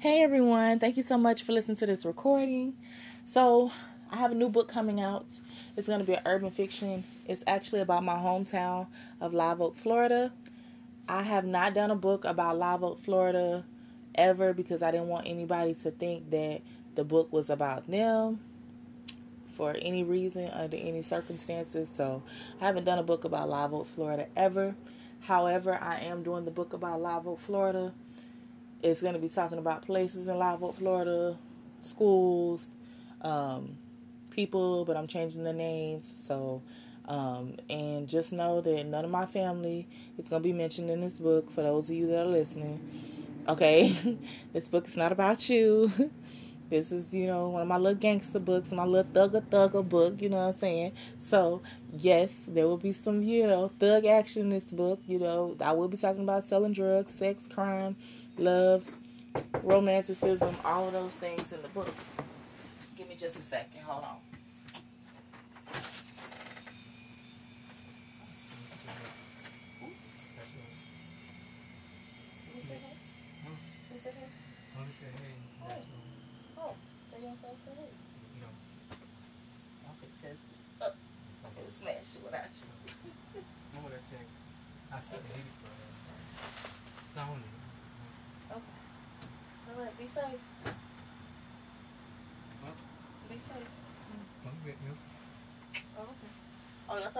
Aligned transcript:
Hey 0.00 0.22
everyone, 0.22 0.78
thank 0.78 0.96
you 0.96 1.02
so 1.02 1.18
much 1.18 1.42
for 1.42 1.52
listening 1.52 1.76
to 1.76 1.84
this 1.84 2.06
recording. 2.06 2.72
So, 3.26 3.70
I 4.10 4.16
have 4.16 4.32
a 4.32 4.34
new 4.34 4.48
book 4.48 4.66
coming 4.66 4.98
out. 4.98 5.26
It's 5.76 5.86
going 5.86 5.98
to 5.98 6.06
be 6.06 6.14
an 6.14 6.22
urban 6.24 6.50
fiction. 6.50 7.04
It's 7.26 7.44
actually 7.46 7.82
about 7.82 8.02
my 8.02 8.14
hometown 8.14 8.86
of 9.20 9.34
Live 9.34 9.60
Oak, 9.60 9.76
Florida. 9.76 10.32
I 11.06 11.24
have 11.24 11.44
not 11.44 11.74
done 11.74 11.90
a 11.90 11.96
book 11.96 12.24
about 12.24 12.56
Live 12.56 12.82
Oak, 12.82 12.98
Florida 12.98 13.62
ever 14.14 14.54
because 14.54 14.82
I 14.82 14.90
didn't 14.90 15.08
want 15.08 15.26
anybody 15.26 15.74
to 15.74 15.90
think 15.90 16.30
that 16.30 16.62
the 16.94 17.04
book 17.04 17.30
was 17.30 17.50
about 17.50 17.86
them 17.86 18.40
for 19.52 19.76
any 19.82 20.02
reason 20.02 20.48
under 20.48 20.78
any 20.78 21.02
circumstances. 21.02 21.90
So, 21.94 22.22
I 22.58 22.64
haven't 22.64 22.84
done 22.84 22.98
a 22.98 23.02
book 23.02 23.24
about 23.24 23.50
Live 23.50 23.74
Oak, 23.74 23.86
Florida 23.86 24.28
ever. 24.34 24.76
However, 25.20 25.78
I 25.78 26.00
am 26.00 26.22
doing 26.22 26.46
the 26.46 26.50
book 26.50 26.72
about 26.72 27.02
Live 27.02 27.26
Oak, 27.26 27.40
Florida. 27.40 27.92
It's 28.82 29.02
going 29.02 29.14
to 29.14 29.20
be 29.20 29.28
talking 29.28 29.58
about 29.58 29.82
places 29.82 30.26
in 30.26 30.38
Live 30.38 30.62
Oak, 30.62 30.76
Florida, 30.76 31.36
schools, 31.80 32.68
um, 33.20 33.76
people, 34.30 34.84
but 34.84 34.96
I'm 34.96 35.06
changing 35.06 35.44
the 35.44 35.52
names. 35.52 36.14
So, 36.26 36.62
um, 37.06 37.56
and 37.68 38.08
just 38.08 38.32
know 38.32 38.60
that 38.62 38.86
none 38.86 39.04
of 39.04 39.10
my 39.10 39.26
family 39.26 39.86
is 40.16 40.28
going 40.28 40.42
to 40.42 40.48
be 40.48 40.52
mentioned 40.52 40.88
in 40.90 41.00
this 41.00 41.14
book 41.18 41.50
for 41.50 41.62
those 41.62 41.90
of 41.90 41.94
you 41.96 42.06
that 42.08 42.20
are 42.20 42.24
listening. 42.26 42.80
Okay, 43.48 43.94
this 44.52 44.68
book 44.68 44.86
is 44.86 44.96
not 44.96 45.12
about 45.12 45.48
you. 45.48 46.10
This 46.70 46.92
is, 46.92 47.12
you 47.12 47.26
know, 47.26 47.48
one 47.48 47.62
of 47.62 47.66
my 47.66 47.78
little 47.78 47.98
gangster 47.98 48.38
books, 48.38 48.70
my 48.70 48.84
little 48.84 49.10
thugger 49.12 49.42
thugger 49.42 49.86
book, 49.86 50.22
you 50.22 50.28
know 50.28 50.36
what 50.36 50.54
I'm 50.54 50.58
saying? 50.60 50.92
So, 51.18 51.62
yes, 51.92 52.32
there 52.46 52.68
will 52.68 52.76
be 52.76 52.92
some, 52.92 53.22
you 53.22 53.48
know, 53.48 53.72
thug 53.80 54.04
action 54.04 54.42
in 54.42 54.50
this 54.50 54.66
book. 54.66 55.00
You 55.08 55.18
know, 55.18 55.56
I 55.60 55.72
will 55.72 55.88
be 55.88 55.96
talking 55.96 56.22
about 56.22 56.46
selling 56.46 56.72
drugs, 56.72 57.12
sex, 57.18 57.42
crime, 57.52 57.96
love, 58.40 58.84
romanticism, 59.62 60.56
all 60.64 60.86
of 60.86 60.92
those 60.92 61.12
things 61.12 61.52
in 61.52 61.62
the 61.62 61.68
book. 61.68 61.94
Give 62.96 63.08
me 63.08 63.16
just 63.16 63.36
a 63.36 63.42
second. 63.42 63.82
Hold 63.84 64.04
on. 64.04 64.16
Smash 81.72 82.12
you 82.14 82.20
without 82.24 82.44
you. 82.60 83.40
what 83.72 83.84
would 83.84 83.92
I 84.92 85.69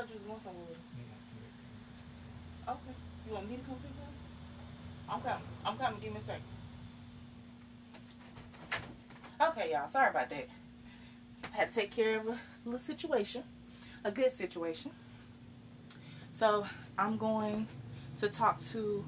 thought 0.01 0.09
you 0.09 0.15
was 0.15 0.23
going 0.23 0.41
somewhere 0.43 0.65
with 0.69 0.79
Okay. 2.69 2.97
You 3.27 3.35
want 3.35 3.51
me 3.51 3.57
to 3.57 3.63
come 3.63 3.77
speak 3.79 3.93
to 3.93 4.01
him? 4.01 4.09
I'm 5.09 5.21
coming. 5.21 5.43
I'm 5.65 5.77
coming. 5.77 6.01
Give 6.01 6.13
me 6.13 6.21
a 6.21 6.23
second. 6.23 6.43
Okay, 9.41 9.73
y'all. 9.73 9.91
Sorry 9.91 10.11
about 10.11 10.31
that. 10.31 10.49
I 11.53 11.57
had 11.57 11.69
to 11.71 11.75
take 11.75 11.91
care 11.91 12.21
of 12.21 12.29
a 12.29 12.39
little 12.65 12.81
situation. 12.81 13.43
A 14.05 14.11
good 14.11 14.37
situation. 14.37 14.93
So, 16.39 16.67
I'm 16.99 17.17
going 17.19 17.67
to 18.21 18.29
talk 18.29 18.61
to 18.73 19.05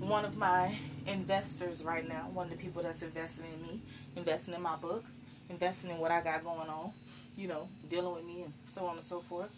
one 0.00 0.24
of 0.24 0.36
my 0.36 0.76
investors 1.06 1.82
right 1.84 2.06
now. 2.06 2.28
One 2.32 2.46
of 2.46 2.52
the 2.52 2.58
people 2.58 2.82
that's 2.82 3.02
investing 3.02 3.44
in 3.54 3.62
me. 3.62 3.80
Investing 4.16 4.54
in 4.54 4.62
my 4.62 4.76
book. 4.76 5.04
Investing 5.48 5.90
in 5.90 5.98
what 5.98 6.10
I 6.10 6.20
got 6.20 6.44
going 6.44 6.68
on. 6.68 6.92
You 7.36 7.48
know, 7.48 7.68
dealing 7.88 8.14
with 8.14 8.24
me 8.24 8.42
and 8.42 8.52
so 8.74 8.86
on 8.86 8.96
and 8.96 9.04
so 9.04 9.20
forth. 9.20 9.50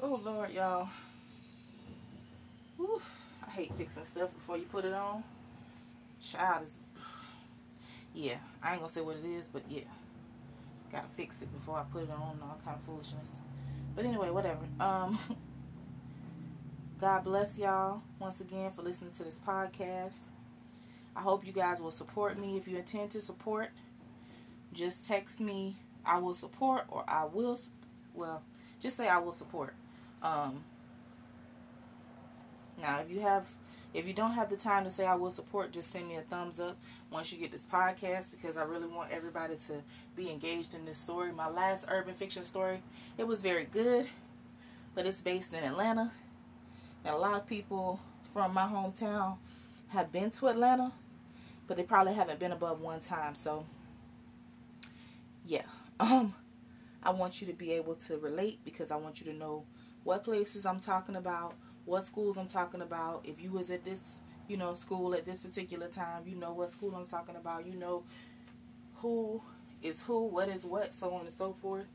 Oh 0.00 0.20
Lord, 0.24 0.50
y'all. 0.50 0.88
Oof, 2.80 3.10
I 3.46 3.50
hate 3.50 3.72
fixing 3.74 4.04
stuff 4.04 4.34
before 4.34 4.56
you 4.58 4.64
put 4.64 4.84
it 4.84 4.92
on. 4.92 5.22
Child 6.22 6.64
is 6.64 6.74
yeah, 8.14 8.36
I 8.62 8.72
ain't 8.72 8.80
gonna 8.80 8.92
say 8.92 9.02
what 9.02 9.16
it 9.16 9.26
is, 9.26 9.46
but 9.46 9.62
yeah. 9.68 9.82
Gotta 10.90 11.08
fix 11.08 11.42
it 11.42 11.52
before 11.52 11.78
I 11.78 11.84
put 11.92 12.04
it 12.04 12.10
on 12.10 12.38
all 12.42 12.58
kind 12.64 12.76
of 12.76 12.82
foolishness. 12.82 13.32
But 13.94 14.06
anyway, 14.06 14.30
whatever. 14.30 14.60
Um 14.80 15.18
God 16.98 17.24
bless 17.24 17.58
y'all 17.58 18.00
once 18.18 18.40
again 18.40 18.70
for 18.70 18.80
listening 18.80 19.10
to 19.18 19.22
this 19.22 19.38
podcast. 19.38 20.20
I 21.14 21.20
hope 21.20 21.46
you 21.46 21.52
guys 21.52 21.82
will 21.82 21.90
support 21.90 22.38
me. 22.38 22.56
If 22.56 22.66
you 22.66 22.78
intend 22.78 23.10
to 23.10 23.20
support, 23.20 23.68
just 24.72 25.06
text 25.06 25.38
me 25.38 25.76
I 26.06 26.18
will 26.18 26.34
support 26.34 26.84
or 26.88 27.04
I 27.06 27.24
will 27.24 27.60
well, 28.14 28.42
just 28.80 28.96
say 28.96 29.08
I 29.08 29.18
will 29.18 29.34
support. 29.34 29.74
Um, 30.22 30.64
now, 32.80 33.00
if 33.00 33.10
you 33.10 33.20
have, 33.20 33.44
if 33.92 34.06
you 34.06 34.14
don't 34.14 34.32
have 34.32 34.48
the 34.48 34.56
time 34.56 34.84
to 34.84 34.90
say 34.90 35.04
I 35.04 35.16
will 35.16 35.30
support, 35.30 35.72
just 35.72 35.90
send 35.90 36.08
me 36.08 36.16
a 36.16 36.22
thumbs 36.22 36.58
up 36.58 36.78
once 37.10 37.30
you 37.30 37.38
get 37.38 37.52
this 37.52 37.64
podcast 37.70 38.30
because 38.30 38.56
I 38.56 38.62
really 38.62 38.88
want 38.88 39.10
everybody 39.10 39.56
to 39.66 39.82
be 40.16 40.30
engaged 40.30 40.74
in 40.74 40.86
this 40.86 40.96
story. 40.96 41.30
My 41.30 41.50
last 41.50 41.84
urban 41.88 42.14
fiction 42.14 42.46
story, 42.46 42.80
it 43.18 43.26
was 43.26 43.42
very 43.42 43.64
good, 43.64 44.08
but 44.94 45.04
it's 45.04 45.20
based 45.20 45.52
in 45.52 45.62
Atlanta. 45.62 46.12
And 47.06 47.14
a 47.14 47.18
lot 47.18 47.34
of 47.34 47.46
people 47.46 48.00
from 48.32 48.52
my 48.52 48.66
hometown 48.66 49.36
have 49.90 50.10
been 50.10 50.32
to 50.32 50.48
Atlanta, 50.48 50.90
but 51.68 51.76
they 51.76 51.84
probably 51.84 52.14
haven't 52.14 52.40
been 52.40 52.50
above 52.50 52.80
one 52.80 53.00
time. 53.00 53.34
So, 53.36 53.64
yeah. 55.46 55.62
Um, 55.98 56.34
I 57.02 57.08
want 57.08 57.40
you 57.40 57.46
to 57.46 57.54
be 57.54 57.72
able 57.72 57.94
to 57.94 58.18
relate 58.18 58.58
because 58.66 58.90
I 58.90 58.96
want 58.96 59.18
you 59.18 59.32
to 59.32 59.32
know 59.32 59.64
what 60.04 60.24
places 60.24 60.66
I'm 60.66 60.78
talking 60.78 61.16
about, 61.16 61.54
what 61.86 62.06
schools 62.06 62.36
I'm 62.36 62.48
talking 62.48 62.82
about. 62.82 63.24
If 63.24 63.40
you 63.40 63.50
was 63.50 63.70
at 63.70 63.82
this, 63.82 64.00
you 64.46 64.58
know, 64.58 64.74
school 64.74 65.14
at 65.14 65.24
this 65.24 65.40
particular 65.40 65.88
time, 65.88 66.24
you 66.26 66.36
know 66.36 66.52
what 66.52 66.70
school 66.70 66.94
I'm 66.94 67.06
talking 67.06 67.34
about. 67.34 67.66
You 67.66 67.76
know 67.76 68.02
who 68.96 69.40
is 69.82 70.02
who, 70.02 70.26
what 70.26 70.50
is 70.50 70.66
what, 70.66 70.92
so 70.92 71.14
on 71.14 71.22
and 71.22 71.32
so 71.32 71.54
forth. 71.54 71.86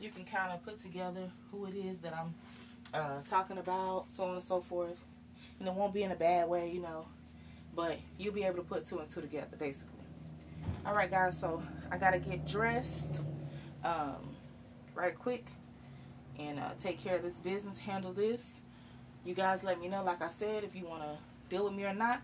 You 0.00 0.10
can 0.10 0.24
kind 0.24 0.52
of 0.52 0.62
put 0.62 0.78
together 0.78 1.28
who 1.50 1.66
it 1.66 1.74
is 1.74 1.98
that 1.98 2.14
I'm 2.14 2.34
uh, 2.94 3.20
talking 3.28 3.58
about, 3.58 4.06
so 4.16 4.24
on 4.24 4.36
and 4.36 4.44
so 4.44 4.60
forth. 4.60 5.04
And 5.58 5.68
it 5.68 5.74
won't 5.74 5.92
be 5.92 6.02
in 6.02 6.12
a 6.12 6.16
bad 6.16 6.48
way, 6.48 6.70
you 6.70 6.80
know, 6.80 7.06
but 7.74 7.98
you'll 8.18 8.34
be 8.34 8.44
able 8.44 8.56
to 8.56 8.62
put 8.62 8.86
two 8.86 8.98
and 8.98 9.08
two 9.08 9.20
together, 9.20 9.56
basically. 9.58 9.86
All 10.86 10.94
right, 10.94 11.10
guys, 11.10 11.38
so 11.38 11.62
I 11.90 11.98
got 11.98 12.10
to 12.10 12.18
get 12.18 12.46
dressed 12.46 13.12
um, 13.84 14.36
right 14.94 15.18
quick 15.18 15.46
and 16.38 16.58
uh, 16.58 16.70
take 16.80 17.02
care 17.02 17.16
of 17.16 17.22
this 17.22 17.34
business, 17.34 17.78
handle 17.78 18.12
this. 18.12 18.42
You 19.24 19.34
guys 19.34 19.62
let 19.62 19.78
me 19.80 19.88
know, 19.88 20.02
like 20.02 20.22
I 20.22 20.30
said, 20.38 20.64
if 20.64 20.74
you 20.74 20.86
want 20.86 21.02
to 21.02 21.18
deal 21.50 21.64
with 21.64 21.74
me 21.74 21.84
or 21.84 21.92
not. 21.92 22.22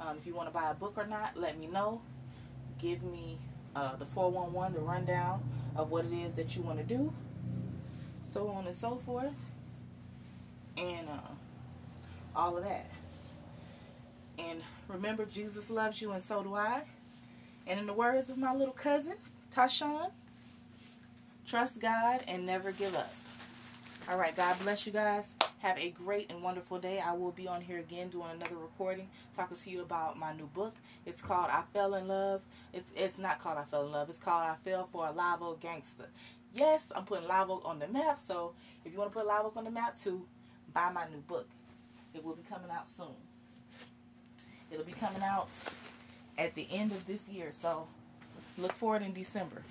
Um, 0.00 0.16
if 0.16 0.26
you 0.26 0.34
want 0.34 0.48
to 0.48 0.54
buy 0.54 0.70
a 0.70 0.74
book 0.74 0.94
or 0.96 1.06
not, 1.06 1.36
let 1.36 1.58
me 1.58 1.66
know. 1.66 2.00
Give 2.78 3.02
me 3.02 3.38
uh, 3.76 3.96
the 3.96 4.06
411, 4.06 4.74
the 4.74 4.80
rundown 4.80 5.42
of 5.76 5.90
what 5.90 6.06
it 6.06 6.12
is 6.12 6.34
that 6.34 6.56
you 6.56 6.62
want 6.62 6.78
to 6.78 6.84
do. 6.84 7.12
So 8.32 8.48
on 8.48 8.66
and 8.66 8.78
so 8.78 8.96
forth. 9.04 9.34
And 10.78 11.08
uh, 11.08 12.36
all 12.36 12.56
of 12.56 12.64
that. 12.64 12.86
And 14.38 14.62
remember, 14.86 15.24
Jesus 15.24 15.70
loves 15.70 16.00
you 16.00 16.12
and 16.12 16.22
so 16.22 16.42
do 16.42 16.54
I. 16.54 16.82
And 17.66 17.80
in 17.80 17.86
the 17.86 17.92
words 17.92 18.30
of 18.30 18.38
my 18.38 18.54
little 18.54 18.72
cousin, 18.72 19.14
Tashawn, 19.54 20.10
trust 21.46 21.80
God 21.80 22.22
and 22.28 22.46
never 22.46 22.72
give 22.72 22.94
up. 22.94 23.12
All 24.08 24.16
right, 24.16 24.34
God 24.34 24.56
bless 24.60 24.86
you 24.86 24.92
guys. 24.92 25.26
Have 25.58 25.78
a 25.78 25.90
great 25.90 26.30
and 26.30 26.42
wonderful 26.42 26.78
day. 26.78 27.00
I 27.00 27.12
will 27.12 27.32
be 27.32 27.48
on 27.48 27.60
here 27.60 27.78
again 27.78 28.08
doing 28.08 28.30
another 28.32 28.56
recording, 28.56 29.08
talking 29.36 29.56
to 29.56 29.70
you 29.70 29.82
about 29.82 30.16
my 30.18 30.32
new 30.32 30.46
book. 30.46 30.74
It's 31.04 31.20
called 31.20 31.50
I 31.50 31.62
Fell 31.72 31.94
in 31.94 32.06
Love. 32.06 32.42
It's 32.72 32.88
it's 32.94 33.18
not 33.18 33.42
called 33.42 33.58
I 33.58 33.64
Fell 33.64 33.84
in 33.84 33.92
Love. 33.92 34.08
It's 34.08 34.18
called 34.18 34.44
I 34.44 34.54
Fell 34.64 34.88
for 34.90 35.06
a 35.08 35.10
Live 35.10 35.42
Oak 35.42 35.60
Gangsta. 35.60 36.06
Yes, 36.54 36.82
I'm 36.94 37.04
putting 37.04 37.26
Live 37.26 37.50
Oak 37.50 37.62
on 37.64 37.80
the 37.80 37.88
map. 37.88 38.18
So 38.18 38.54
if 38.84 38.92
you 38.92 38.98
want 38.98 39.10
to 39.12 39.18
put 39.18 39.26
Live 39.26 39.44
Oak 39.44 39.56
on 39.56 39.64
the 39.64 39.70
map 39.70 40.00
too, 40.00 40.24
buy 40.78 40.92
my 40.92 41.08
new 41.08 41.20
book. 41.26 41.48
It 42.14 42.24
will 42.24 42.36
be 42.36 42.44
coming 42.48 42.70
out 42.70 42.86
soon. 42.96 43.16
It'll 44.70 44.84
be 44.84 44.92
coming 44.92 45.22
out 45.22 45.48
at 46.36 46.54
the 46.54 46.68
end 46.70 46.92
of 46.92 47.04
this 47.06 47.28
year. 47.28 47.50
So 47.60 47.88
look 48.56 48.72
for 48.72 48.96
it 48.96 49.02
in 49.02 49.12
December. 49.12 49.62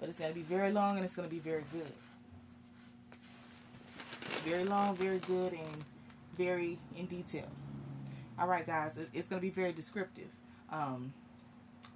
But 0.00 0.08
it's 0.08 0.18
going 0.18 0.30
to 0.30 0.34
be 0.34 0.42
very 0.42 0.72
long 0.72 0.96
and 0.96 1.04
it's 1.04 1.14
going 1.14 1.28
to 1.28 1.34
be 1.34 1.40
very 1.40 1.64
good. 1.70 1.92
Very 4.44 4.64
long, 4.64 4.96
very 4.96 5.18
good, 5.18 5.52
and 5.52 5.84
very 6.36 6.78
in 6.96 7.06
detail. 7.06 7.46
All 8.38 8.48
right, 8.48 8.66
guys, 8.66 8.92
it's 9.12 9.28
going 9.28 9.40
to 9.40 9.46
be 9.46 9.50
very 9.50 9.72
descriptive. 9.72 10.30
Um, 10.72 11.12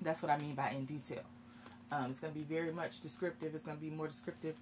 that's 0.01 0.23
what 0.23 0.31
I 0.31 0.39
mean 0.39 0.55
by 0.55 0.71
in 0.71 0.85
detail. 0.85 1.25
Um, 1.91 2.11
it's 2.11 2.21
going 2.21 2.35
to 2.35 2.39
be 2.39 2.45
very 2.45 2.71
much 2.71 3.01
descriptive. 3.01 3.55
It's 3.55 3.65
going 3.65 3.79
to 3.79 3.83
be 3.83 3.91
more 3.91 4.07
descriptive, 4.07 4.55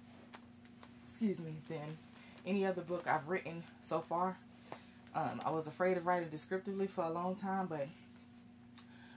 excuse 1.07 1.37
me, 1.39 1.57
than 1.67 1.97
any 2.45 2.65
other 2.65 2.81
book 2.81 3.05
I've 3.07 3.27
written 3.27 3.63
so 3.87 3.99
far. 3.99 4.37
Um, 5.13 5.41
I 5.45 5.51
was 5.51 5.67
afraid 5.67 5.97
of 5.97 6.05
writing 6.05 6.29
descriptively 6.29 6.87
for 6.87 7.03
a 7.03 7.09
long 7.09 7.35
time, 7.35 7.67
but 7.67 7.87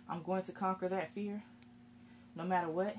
I'm 0.09 0.23
going 0.23 0.45
to 0.45 0.53
conquer 0.53 0.89
that 0.89 1.11
fear 1.13 1.43
no 2.37 2.45
matter 2.45 2.69
what. 2.69 2.97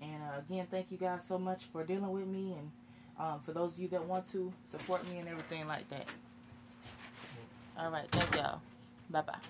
And 0.00 0.22
uh, 0.22 0.38
again, 0.48 0.66
thank 0.70 0.90
you 0.90 0.96
guys 0.96 1.22
so 1.26 1.38
much 1.38 1.64
for 1.64 1.82
dealing 1.82 2.10
with 2.12 2.26
me 2.26 2.54
and 2.58 2.70
um, 3.18 3.40
for 3.40 3.52
those 3.52 3.74
of 3.74 3.80
you 3.80 3.88
that 3.88 4.04
want 4.04 4.30
to 4.32 4.52
support 4.70 5.08
me 5.08 5.18
and 5.18 5.28
everything 5.28 5.66
like 5.66 5.88
that. 5.90 6.06
All 7.78 7.90
right. 7.90 8.10
Thank 8.10 8.36
y'all. 8.36 8.60
Bye 9.10 9.22
bye. 9.22 9.46